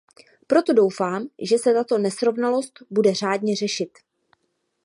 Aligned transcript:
Proto 0.47 0.73
doufám, 0.73 1.27
že 1.41 1.57
se 1.57 1.73
tato 1.73 1.97
nesrovnalost 1.97 2.73
bude 2.91 3.13
řádně 3.13 3.55
řešit. 3.55 3.91